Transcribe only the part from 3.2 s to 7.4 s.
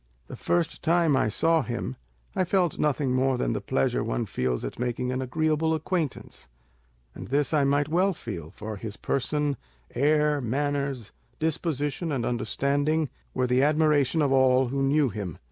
than the pleasure one feels at making an agreeable acquaintance; and